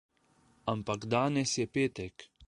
[0.73, 2.15] Ampak danes je petek.